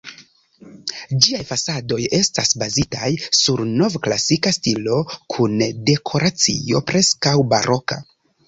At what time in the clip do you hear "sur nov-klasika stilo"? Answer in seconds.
3.41-4.99